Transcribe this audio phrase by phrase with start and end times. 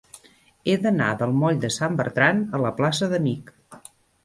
[0.71, 3.55] He d'anar del moll de Sant Bertran a la plaça d'Amich.